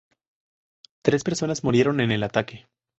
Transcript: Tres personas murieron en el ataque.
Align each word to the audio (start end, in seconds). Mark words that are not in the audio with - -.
Tres 1.03 1.23
personas 1.23 1.63
murieron 1.63 2.01
en 2.01 2.09
el 2.11 2.23
ataque. 2.23 2.65